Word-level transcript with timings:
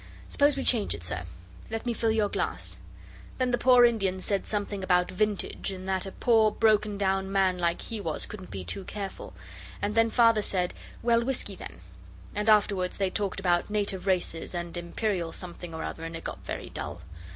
Suppose 0.27 0.57
we 0.57 0.63
change 0.63 0.95
it, 0.95 1.03
sir. 1.03 1.25
Let 1.69 1.85
me 1.85 1.93
fill 1.93 2.09
your 2.09 2.27
glass.' 2.27 2.77
Then 3.37 3.51
the 3.51 3.57
poor 3.59 3.85
Indian 3.85 4.19
said 4.19 4.47
something 4.47 4.83
about 4.83 5.11
vintage 5.11 5.71
and 5.71 5.87
that 5.87 6.07
a 6.07 6.11
poor, 6.11 6.49
broken 6.49 6.97
down 6.97 7.31
man 7.31 7.59
like 7.59 7.81
he 7.83 8.01
was 8.01 8.25
couldn't 8.25 8.49
be 8.49 8.63
too 8.63 8.83
careful. 8.85 9.35
And 9.79 9.93
then 9.93 10.09
Father 10.09 10.41
said, 10.41 10.73
'Well, 11.03 11.23
whisky 11.23 11.53
then,' 11.53 11.81
and 12.33 12.49
afterwards 12.49 12.97
they 12.97 13.11
talked 13.11 13.39
about 13.39 13.69
Native 13.69 14.07
Races 14.07 14.55
and 14.55 14.75
Imperial 14.75 15.31
something 15.31 15.71
or 15.71 15.83
other 15.83 16.03
and 16.03 16.15
it 16.15 16.23
got 16.23 16.39
very 16.43 16.71
dull. 16.71 17.01